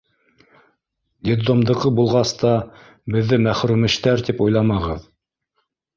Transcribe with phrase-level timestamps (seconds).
[1.27, 2.53] —Детдомдыҡы булғас та
[3.17, 5.07] беҙҙе мәхрүмештәр тип уйламағыҙ!